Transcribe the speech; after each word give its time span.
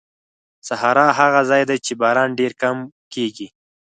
صحرا 0.67 1.07
هغه 1.19 1.41
ځای 1.49 1.63
دی 1.69 1.77
چې 1.85 1.93
باران 2.01 2.29
ډېر 2.39 2.51
کم 2.61 2.77
کېږي. 3.13 3.47